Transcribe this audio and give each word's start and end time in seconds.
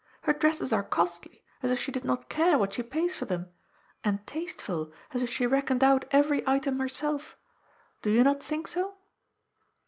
Her 0.23 0.33
dresses 0.33 0.73
are 0.73 0.81
costly, 0.81 1.43
as 1.61 1.69
if 1.69 1.77
she 1.79 1.91
did 1.91 2.03
not 2.03 2.27
care 2.27 2.57
what 2.57 2.73
she 2.73 2.81
pays 2.81 3.15
for 3.15 3.25
them, 3.25 3.51
and 4.03 4.25
tasteful, 4.25 4.91
as 5.11 5.21
if 5.21 5.29
she 5.29 5.45
reckoned 5.45 5.83
out 5.83 6.05
every 6.09 6.41
item 6.49 6.79
herself. 6.79 7.37
Do 8.01 8.09
you 8.09 8.23
not 8.23 8.41
think 8.41 8.67
so 8.67 8.97